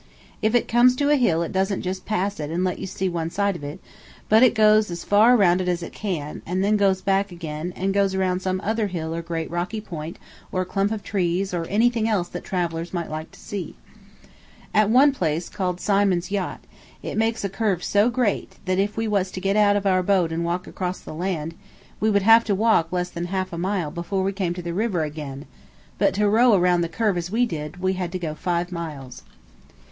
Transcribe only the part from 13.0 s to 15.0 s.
like to see. At